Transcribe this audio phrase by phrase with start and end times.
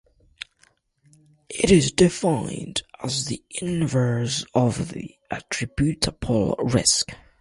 [1.51, 7.11] It is defined as the inverse of the attributable risk.